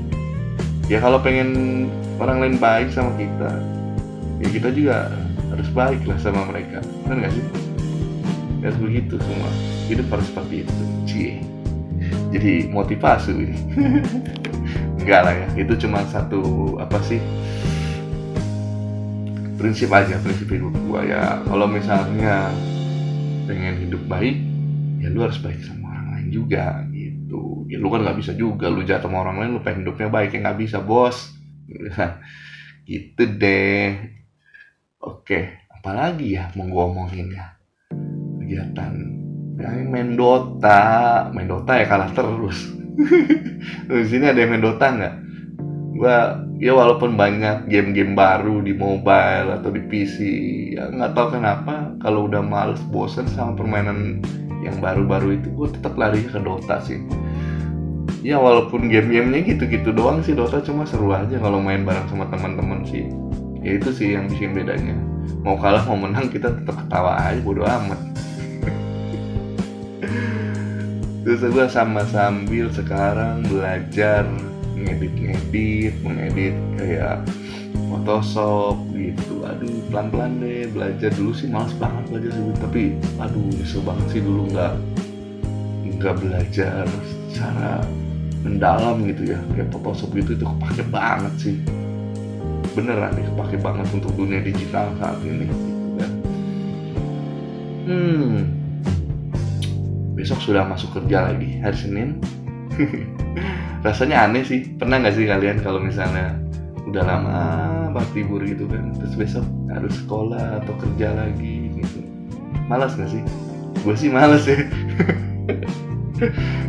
Ya 0.86 1.02
kalau 1.02 1.18
pengen 1.18 1.90
orang 2.22 2.38
lain 2.38 2.56
baik 2.62 2.94
sama 2.94 3.10
kita 3.18 3.58
ya 4.38 4.48
kita 4.54 4.70
juga 4.70 5.10
harus 5.50 5.66
baik 5.74 6.06
lah 6.06 6.14
sama 6.22 6.46
mereka. 6.46 6.78
Kan 7.10 7.18
nggak 7.18 7.34
sih? 7.34 7.44
Ya 8.62 8.70
begitu 8.78 9.18
semua. 9.18 9.50
Hidup 9.90 10.06
harus 10.14 10.30
seperti 10.30 10.62
itu. 10.62 10.74
Cie. 11.10 11.34
Jadi 12.30 12.70
motivasi. 12.70 13.34
Ini 13.34 13.58
enggak 15.02 15.20
lah 15.26 15.34
ya. 15.34 15.48
Itu 15.58 15.74
cuma 15.74 16.06
satu 16.06 16.78
apa 16.78 17.02
sih? 17.02 17.18
Prinsip 19.58 19.90
aja 19.90 20.22
prinsip 20.22 20.46
hidup 20.46 20.70
gua 20.86 21.02
ya. 21.02 21.42
Kalau 21.50 21.66
misalnya 21.66 22.54
pengen 23.50 23.82
hidup 23.82 24.06
baik 24.06 24.38
ya 25.02 25.10
lu 25.10 25.26
harus 25.26 25.42
baik 25.42 25.58
sama 25.66 25.90
orang 25.90 26.06
lain 26.14 26.28
juga 26.30 26.86
gitu. 27.30 27.70
Ya 27.70 27.78
lu 27.78 27.86
kan 27.94 28.02
nggak 28.02 28.18
bisa 28.18 28.34
juga 28.34 28.66
lu 28.66 28.82
jatuh 28.82 29.06
sama 29.06 29.22
orang 29.22 29.38
lain 29.38 29.50
lu 29.54 29.60
pengen 29.62 29.86
hidupnya 29.86 30.10
baik 30.10 30.34
ya 30.34 30.38
nggak 30.42 30.58
bisa 30.58 30.82
bos. 30.82 31.30
Gitu 32.90 33.22
deh. 33.38 34.02
Oke 34.98 35.62
apalagi 35.70 36.36
ya 36.36 36.50
mau 36.58 36.66
gue 36.66 36.84
omongin 36.90 37.28
ya? 37.30 37.54
Kegiatan. 38.42 38.92
Ya, 39.60 39.68
main 39.86 40.18
Dota. 40.18 40.82
Main 41.30 41.46
Dota 41.46 41.72
ya 41.78 41.86
kalah 41.86 42.10
terus. 42.10 42.68
Di 43.88 44.06
sini 44.10 44.26
ada 44.26 44.36
yang 44.42 44.50
main 44.52 44.64
Dota 44.64 44.90
nggak? 44.90 45.14
Gua 46.00 46.16
ya 46.60 46.72
walaupun 46.76 47.16
banyak 47.16 47.68
game-game 47.68 48.12
baru 48.12 48.60
di 48.60 48.76
mobile 48.76 49.52
atau 49.56 49.68
di 49.72 49.80
PC 49.84 50.16
ya 50.76 50.92
nggak 50.92 51.12
tahu 51.12 51.40
kenapa 51.40 51.96
kalau 52.00 52.28
udah 52.28 52.44
males 52.44 52.80
bosen 52.88 53.24
sama 53.32 53.56
permainan 53.56 54.20
yang 54.60 54.76
baru-baru 54.80 55.32
itu 55.40 55.48
gue 55.52 55.68
tetap 55.72 55.96
lari 55.96 56.24
ke 56.24 56.38
Dota 56.40 56.80
sih. 56.84 57.00
Ya 58.20 58.36
walaupun 58.36 58.92
game-gamenya 58.92 59.56
gitu-gitu 59.56 59.96
doang 59.96 60.20
sih 60.20 60.36
Dota 60.36 60.60
cuma 60.60 60.84
seru 60.84 61.16
aja 61.16 61.40
kalau 61.40 61.60
main 61.60 61.88
bareng 61.88 62.04
sama 62.12 62.28
teman-teman 62.28 62.84
sih. 62.84 63.08
Ya 63.64 63.80
itu 63.80 63.88
sih 63.92 64.12
yang 64.16 64.28
bikin 64.28 64.52
bedanya. 64.52 64.96
Mau 65.40 65.56
kalah 65.56 65.84
mau 65.88 65.96
menang 65.96 66.28
kita 66.28 66.52
tetap 66.52 66.76
ketawa 66.84 67.16
aja 67.16 67.40
bodo 67.40 67.64
amat. 67.64 67.96
Terus 71.24 71.40
gue 71.44 71.66
sama 71.72 72.04
sambil 72.08 72.72
sekarang 72.72 73.44
belajar 73.48 74.24
ngedit-ngedit 74.76 75.94
mengedit 76.00 76.56
kayak 76.80 77.20
Photoshop 77.90 78.78
gitu. 78.94 79.42
Aduh 79.42 79.82
pelan-pelan 79.90 80.38
deh 80.38 80.70
belajar. 80.70 81.10
Dulu 81.10 81.34
sih 81.34 81.50
males 81.50 81.74
banget 81.76 82.06
belajar 82.06 82.30
sih 82.30 82.42
tapi 82.62 82.82
aduh 83.18 83.50
nyesel 83.50 83.82
banget 83.82 84.06
sih 84.14 84.20
dulu 84.22 84.42
nggak 84.54 84.74
nggak 85.98 86.14
belajar 86.22 86.86
secara 87.28 87.82
mendalam 88.46 89.02
gitu 89.10 89.34
ya. 89.34 89.38
Kayak 89.52 89.68
Photoshop 89.74 90.14
gitu 90.14 90.38
itu 90.38 90.44
kepake 90.46 90.82
banget 90.88 91.34
sih. 91.36 91.56
Beneran 92.78 93.18
nih 93.18 93.26
kepake 93.34 93.56
banget 93.58 93.86
untuk 93.90 94.14
dunia 94.14 94.38
digital 94.38 94.94
saat 95.02 95.18
ini 95.26 95.50
gitu 95.50 95.90
kan. 95.98 96.12
Hmm. 97.90 98.36
Besok 100.14 100.38
sudah 100.38 100.62
masuk 100.68 100.94
kerja 100.94 101.26
lagi 101.32 101.58
hari 101.58 101.74
Senin. 101.74 102.22
Rasanya 103.84 104.30
aneh 104.30 104.46
sih. 104.46 104.78
Pernah 104.78 105.02
nggak 105.02 105.14
sih 105.16 105.26
kalian 105.26 105.58
kalau 105.64 105.82
misalnya 105.82 106.38
udah 106.86 107.04
lama 107.06 107.38
banget 107.92 108.10
libur 108.22 108.40
gitu 108.42 108.64
kan. 108.70 108.94
Terus 108.96 109.14
besok 109.18 109.46
harus 109.70 109.94
sekolah 110.00 110.64
atau 110.64 110.74
kerja 110.78 111.14
lagi 111.14 111.74
gitu. 111.76 112.00
Malas 112.66 112.94
gak 112.94 113.10
sih? 113.10 113.22
Gue 113.82 113.94
sih 113.98 114.10
malas 114.12 114.46
ya. 114.46 114.58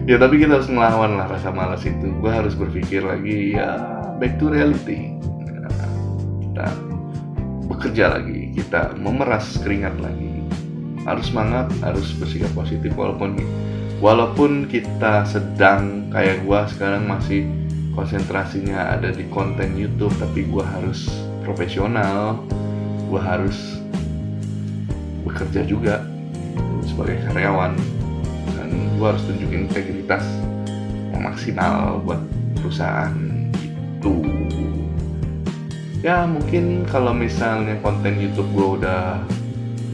Ya 0.07 0.15
tapi 0.15 0.39
kita 0.39 0.57
harus 0.57 0.71
melawan 0.71 1.19
lah 1.19 1.27
rasa 1.27 1.51
malas 1.51 1.83
itu. 1.83 2.07
Gue 2.23 2.31
harus 2.31 2.55
berpikir 2.55 3.03
lagi 3.03 3.51
ya 3.51 3.77
back 4.15 4.39
to 4.39 4.47
reality. 4.47 5.11
Kita 6.39 6.67
bekerja 7.67 8.15
lagi 8.15 8.55
kita 8.55 8.95
memeras 8.95 9.59
keringat 9.59 9.99
lagi. 9.99 10.39
Harus 11.03 11.29
semangat 11.33 11.67
harus 11.83 12.15
bersikap 12.15 12.47
positif 12.55 12.95
walaupun 12.95 13.37
walaupun 14.01 14.65
kita 14.71 15.27
sedang 15.29 16.09
kayak 16.09 16.41
gue 16.47 16.59
sekarang 16.73 17.05
masih 17.05 17.45
konsentrasinya 17.91 18.95
ada 18.95 19.11
di 19.11 19.27
konten 19.27 19.75
YouTube 19.75 20.15
tapi 20.15 20.47
gue 20.47 20.63
harus 20.63 21.11
profesional. 21.43 22.39
Gue 23.11 23.19
harus 23.19 23.79
bekerja 25.27 25.67
juga 25.67 25.99
sebagai 26.87 27.19
karyawan. 27.27 27.75
Dan 28.55 28.69
gue 28.95 29.07
harus 29.07 29.23
tunjukin 29.27 29.67
integritas 29.67 30.23
yang 31.11 31.27
maksimal 31.27 31.99
buat 32.07 32.21
perusahaan 32.59 33.15
itu. 33.99 34.23
Ya 36.01 36.25
mungkin 36.25 36.87
kalau 36.89 37.13
misalnya 37.13 37.77
konten 37.83 38.17
YouTube 38.17 38.49
gue 38.55 38.67
udah 38.81 39.21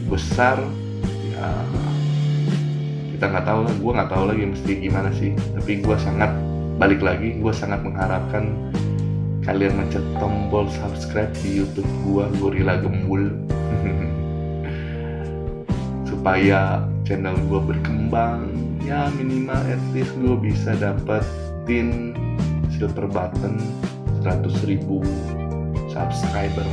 besar 0.08 0.56
ya 1.28 1.50
kita 3.12 3.24
nggak 3.28 3.44
tahu 3.44 3.60
lah. 3.66 3.74
Gue 3.76 3.92
nggak 3.92 4.10
tahu 4.14 4.24
lagi 4.30 4.44
mesti 4.46 4.72
gimana 4.78 5.10
sih. 5.18 5.34
Tapi 5.58 5.82
gue 5.82 5.96
sangat 5.98 6.47
balik 6.78 7.02
lagi 7.02 7.34
gue 7.42 7.50
sangat 7.50 7.82
mengharapkan 7.82 8.54
kalian 9.42 9.82
mencet 9.82 10.06
tombol 10.22 10.70
subscribe 10.70 11.34
di 11.42 11.58
YouTube 11.58 11.90
gue 12.06 12.24
Gorilla 12.38 12.78
Gembul. 12.78 13.34
Supaya 16.10 16.86
channel 17.02 17.34
gue 17.50 17.60
berkembang. 17.74 18.54
Ya 18.86 19.10
minimal 19.18 19.58
at 19.66 19.82
least 19.90 20.14
gue 20.22 20.38
bisa 20.38 20.78
dapetin 20.78 22.14
silver 22.70 23.10
button 23.10 23.58
100 24.22 24.70
ribu 24.70 25.02
subscriber. 25.90 26.64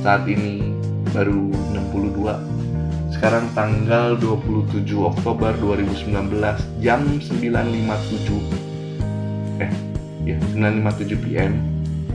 Saat 0.00 0.24
ini 0.24 0.72
baru 1.12 1.52
62 1.92 2.64
sekarang 3.12 3.46
tanggal 3.52 4.16
27 4.18 4.88
Oktober 5.04 5.52
2019 5.60 6.32
jam 6.82 7.00
9.57 7.20 8.63
eh 9.60 9.72
ya 10.24 10.36
9.57 10.56 11.20
PM 11.20 11.52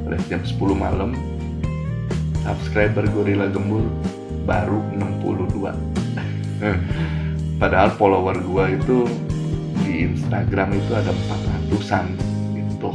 pada 0.05 0.17
jam 0.27 0.41
10 0.41 0.57
malam. 0.75 1.13
Subscriber 2.39 3.05
Gorilla 3.13 3.51
Gembul 3.51 3.85
baru 4.47 4.81
62 4.97 5.69
padahal 7.61 7.91
follower 7.99 8.39
gua 8.41 8.71
itu 8.71 9.05
di 9.83 10.07
Instagram 10.09 10.73
itu 10.73 10.91
ada 10.95 11.11
400an 11.69 12.05
gitu. 12.55 12.91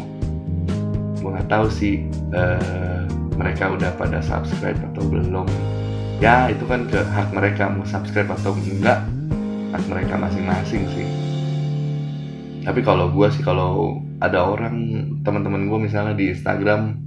Gua 1.20 1.38
nggak 1.38 1.48
tahu 1.52 1.66
sih 1.70 2.08
uh, 2.34 3.04
mereka 3.36 3.70
udah 3.72 3.92
pada 3.94 4.18
subscribe 4.24 4.80
atau 4.92 5.04
belum. 5.06 5.46
Ya 6.22 6.48
itu 6.48 6.64
kan 6.64 6.88
ke 6.88 7.04
hak 7.04 7.34
mereka 7.36 7.68
mau 7.68 7.84
subscribe 7.84 8.32
atau 8.32 8.56
enggak 8.56 9.04
hak 9.74 9.84
mereka 9.90 10.14
masing-masing 10.18 10.86
sih. 10.94 11.06
Tapi 12.64 12.80
kalau 12.80 13.12
gue 13.12 13.28
sih 13.28 13.44
kalau 13.44 14.00
ada 14.30 14.40
orang 14.44 14.76
teman-teman 15.20 15.68
gue 15.68 15.78
misalnya 15.88 16.14
di 16.16 16.32
Instagram 16.32 17.04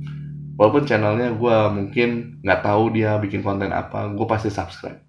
walaupun 0.57 0.83
channelnya 0.89 1.37
gue 1.37 1.57
mungkin 1.73 2.09
nggak 2.41 2.61
tahu 2.65 2.93
dia 2.93 3.15
bikin 3.21 3.45
konten 3.45 3.69
apa 3.71 4.09
gue 4.11 4.27
pasti 4.27 4.49
subscribe. 4.49 4.99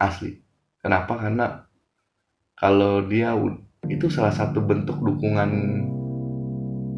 Asli. 0.00 0.40
Kenapa? 0.80 1.16
Karena 1.20 1.60
kalau 2.56 3.04
dia 3.04 3.36
itu 3.88 4.12
salah 4.12 4.32
satu 4.32 4.60
bentuk 4.60 5.00
dukungan 5.00 5.50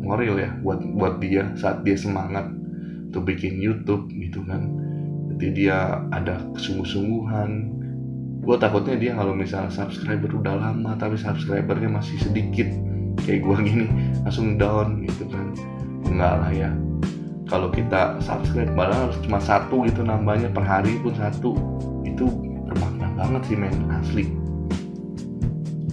moral 0.02 0.34
ya 0.34 0.50
buat 0.62 0.82
buat 0.98 1.22
dia 1.22 1.54
saat 1.54 1.86
dia 1.86 1.94
semangat 1.94 2.50
untuk 3.10 3.26
bikin 3.26 3.58
YouTube 3.62 4.10
gitu 4.10 4.42
kan. 4.46 4.66
Jadi 5.34 5.66
dia 5.66 6.02
ada 6.10 6.42
kesungguh-sungguhan. 6.54 7.50
Gue 8.42 8.56
takutnya 8.58 8.98
dia 8.98 9.12
kalau 9.14 9.34
misalnya 9.34 9.70
subscriber 9.70 10.30
udah 10.34 10.58
lama 10.58 10.98
tapi 10.98 11.14
subscribernya 11.14 11.86
masih 11.86 12.18
sedikit 12.18 12.66
kayak 13.22 13.40
gue 13.46 13.56
gini 13.62 13.86
langsung 14.26 14.58
down 14.58 15.02
gitu 15.06 15.24
kan. 15.30 15.54
Enggak 16.06 16.34
lah 16.42 16.52
ya. 16.52 16.70
Kalau 17.46 17.68
kita 17.68 18.16
subscribe 18.24 18.72
malah 18.72 19.08
harus 19.08 19.18
cuma 19.24 19.36
satu 19.36 19.84
gitu 19.84 20.00
nambahnya 20.02 20.48
per 20.50 20.64
hari 20.64 20.98
pun 21.00 21.12
satu. 21.14 21.54
Itu 22.02 22.28
bermakna 22.68 23.12
banget 23.16 23.42
sih 23.52 23.56
men 23.56 23.76
asli. 23.92 24.24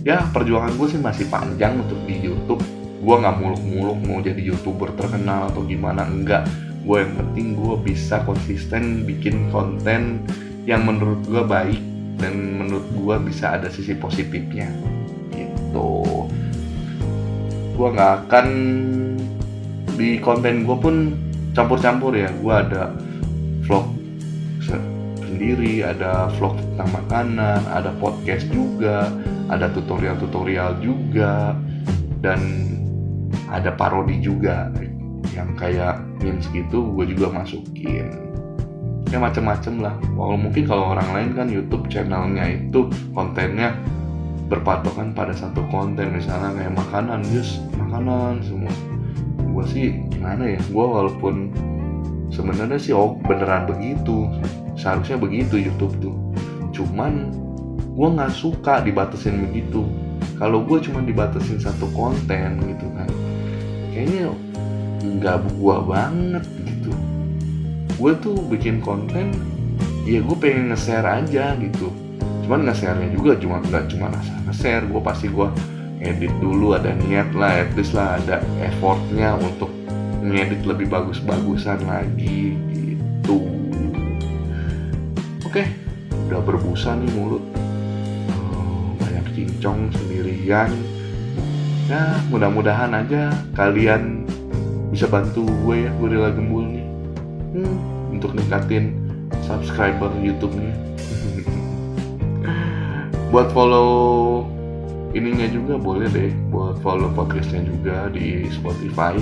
Ya 0.08 0.24
perjuangan 0.32 0.74
gue 0.80 0.88
sih 0.88 1.02
masih 1.02 1.28
panjang 1.28 1.84
untuk 1.84 2.00
di 2.08 2.16
YouTube. 2.24 2.64
Gue 3.00 3.16
nggak 3.16 3.40
muluk-muluk 3.40 3.98
mau 4.08 4.20
jadi 4.20 4.40
youtuber 4.40 4.92
terkenal 4.96 5.52
atau 5.52 5.64
gimana 5.68 6.08
enggak. 6.08 6.48
Gue 6.88 7.04
yang 7.04 7.14
penting 7.20 7.60
gue 7.60 7.76
bisa 7.84 8.24
konsisten 8.24 9.04
bikin 9.04 9.52
konten 9.52 10.24
yang 10.64 10.88
menurut 10.88 11.20
gue 11.28 11.44
baik 11.44 11.82
dan 12.20 12.36
menurut 12.60 12.88
gue 12.92 13.16
bisa 13.32 13.56
ada 13.60 13.72
sisi 13.72 13.96
positifnya 13.96 14.72
gue 17.80 17.88
nggak 17.96 18.28
akan 18.28 18.48
di 19.96 20.20
konten 20.20 20.68
gue 20.68 20.76
pun 20.76 21.16
campur-campur 21.56 22.12
ya. 22.12 22.28
Gue 22.44 22.52
ada 22.52 22.92
vlog 23.64 23.96
sendiri 25.24 25.88
ada 25.88 26.28
vlog 26.36 26.60
tentang 26.60 26.92
makanan 27.00 27.64
ada 27.72 27.96
podcast 28.04 28.44
juga 28.52 29.08
ada 29.48 29.72
tutorial-tutorial 29.72 30.84
juga 30.84 31.56
dan 32.20 32.44
ada 33.48 33.72
parodi 33.72 34.20
juga. 34.20 34.68
Yang 35.32 35.50
kayak 35.56 36.04
memes 36.20 36.52
gitu 36.52 36.84
gue 37.00 37.16
juga 37.16 37.32
masukin. 37.32 38.12
Ya 39.08 39.24
macem-macem 39.24 39.80
lah. 39.80 39.96
Walau 40.20 40.36
mungkin 40.36 40.68
kalau 40.68 40.92
orang 40.92 41.16
lain 41.16 41.30
kan 41.32 41.48
YouTube 41.48 41.88
channelnya 41.88 42.60
itu 42.60 42.92
kontennya 43.16 43.72
berpatokan 44.50 45.14
pada 45.14 45.32
satu 45.32 45.62
konten 45.70 46.18
misalnya 46.18 46.58
kayak 46.58 46.74
makanan 46.74 47.22
just 47.30 47.62
makanan 47.78 48.42
semua. 48.42 48.74
Gue 49.46 49.66
sih 49.70 49.86
gimana 50.10 50.58
ya 50.58 50.60
gue 50.60 50.86
walaupun 50.86 51.54
sebenarnya 52.34 52.82
sih 52.82 52.94
oh 52.98 53.14
beneran 53.22 53.70
begitu 53.70 54.26
seharusnya 54.74 55.22
begitu 55.22 55.62
YouTube 55.62 55.94
tuh. 56.02 56.18
Cuman 56.74 57.30
gue 57.94 58.08
nggak 58.10 58.34
suka 58.34 58.82
dibatasin 58.82 59.38
begitu. 59.46 59.86
Kalau 60.42 60.66
gue 60.66 60.82
cuma 60.82 61.06
dibatasin 61.06 61.62
satu 61.62 61.86
konten 61.94 62.58
gitu 62.66 62.88
kan 62.98 63.10
kayaknya 63.94 64.32
nggak 65.04 65.38
gua 65.60 65.84
banget 65.84 66.46
gitu. 66.64 66.92
Gue 68.00 68.16
tuh 68.24 68.40
bikin 68.48 68.80
konten 68.80 69.36
ya 70.08 70.24
gue 70.24 70.38
pengen 70.40 70.72
nge-share 70.72 71.06
aja 71.06 71.54
gitu. 71.60 71.92
Cuman 72.48 72.66
nge-share-nya 72.66 73.12
juga 73.12 73.36
cuma 73.38 73.60
nggak 73.60 73.92
cuma 73.92 74.08
asal 74.16 74.39
nge-share 74.50 74.90
gue 74.90 75.02
pasti 75.06 75.30
gue 75.30 75.46
edit 76.02 76.34
dulu 76.42 76.74
ada 76.74 76.90
niat 76.98 77.30
lah 77.38 77.62
at 77.62 77.72
least 77.78 77.94
lah 77.94 78.18
ada 78.18 78.42
effortnya 78.66 79.38
untuk 79.38 79.70
ngedit 80.26 80.66
lebih 80.66 80.90
bagus-bagusan 80.90 81.86
lagi 81.86 82.58
gitu. 82.74 83.46
Oke 85.46 85.70
udah 86.30 86.42
berbusa 86.42 86.98
nih 86.98 87.10
mulut. 87.14 87.46
Oh, 88.34 88.98
banyak 88.98 89.38
cincong 89.38 89.94
sendirian. 89.94 90.74
Ya 91.90 92.18
mudah-mudahan 92.34 92.94
aja 92.94 93.34
kalian 93.54 94.26
bisa 94.90 95.06
bantu 95.06 95.46
gue 95.46 95.86
ya 95.86 95.92
Gorilla 96.02 96.34
Gembul 96.34 96.66
nih. 96.74 96.88
Hmm, 97.54 97.78
untuk 98.14 98.34
ningkatin 98.34 98.98
subscriber 99.46 100.10
YouTube-nya 100.22 100.89
buat 103.30 103.54
follow 103.54 104.42
ininya 105.14 105.46
juga 105.50 105.78
boleh 105.78 106.10
deh. 106.10 106.34
Buat 106.50 106.82
follow 106.82 107.14
podcastnya 107.14 107.62
juga 107.62 108.10
di 108.10 108.50
Spotify. 108.50 109.16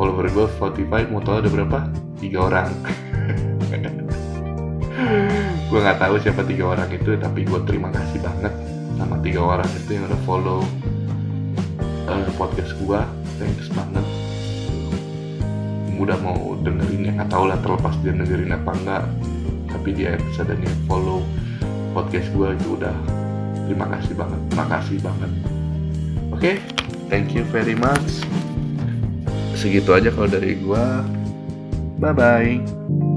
Follower 0.00 0.26
gue 0.32 0.46
Spotify 0.56 1.04
mau 1.12 1.20
tau 1.20 1.44
ada 1.44 1.52
berapa? 1.52 1.84
Tiga 2.16 2.48
orang. 2.48 2.70
Gue 5.72 5.80
nggak 5.80 6.04
tahu 6.04 6.20
siapa 6.20 6.44
tiga 6.44 6.76
orang 6.76 6.84
itu 6.92 7.16
tapi 7.16 7.48
gue 7.48 7.60
terima 7.64 7.88
kasih 7.88 8.20
banget 8.20 8.52
sama 9.00 9.16
tiga 9.24 9.40
orang 9.40 9.66
itu 9.72 9.96
yang 9.96 10.04
udah 10.04 10.20
follow 10.28 10.60
uh, 12.12 12.28
podcast 12.36 12.76
gue 12.76 13.00
thanks 13.40 13.72
banget. 13.72 14.04
Udah 15.96 16.20
mau 16.20 16.60
dengerin 16.60 17.08
ya 17.08 17.12
nggak 17.16 17.30
tahu 17.32 17.44
lah 17.48 17.56
terlepas 17.64 17.96
dia 18.04 18.12
dengerin 18.12 18.52
apa 18.52 18.70
enggak 18.76 19.04
tapi 19.72 19.88
dia 19.96 20.20
episode 20.20 20.52
ini 20.60 20.68
follow 20.84 21.24
podcast 21.92 22.28
gue 22.32 22.48
itu 22.56 22.68
udah. 22.80 22.96
Terima 23.68 23.86
kasih 23.88 24.14
banget 24.18 24.40
terima 24.50 24.66
kasih 24.68 24.96
banget. 25.00 25.30
Oke 26.32 26.40
okay, 26.40 26.54
thank 27.12 27.32
you 27.36 27.44
very 27.52 27.76
much. 27.76 28.24
Segitu 29.56 29.94
aja 29.94 30.10
kalau 30.10 30.28
dari 30.28 30.58
gue 30.58 30.84
bye 32.02 32.10
bye 32.10 33.11